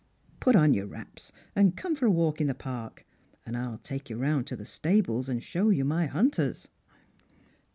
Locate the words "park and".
2.55-3.55